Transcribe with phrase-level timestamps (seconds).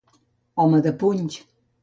[0.63, 1.39] Home de punys.